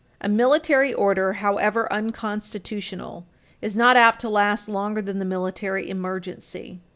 A 0.19 0.27
military 0.27 0.91
order, 0.91 1.33
however 1.33 1.87
unconstitutional, 1.93 3.27
is 3.61 3.77
not 3.77 3.95
apt 3.95 4.19
to 4.21 4.29
last 4.29 4.67
longer 4.67 4.99
than 4.99 5.19
the 5.19 5.25
military 5.25 5.87
emergency. 5.91 6.81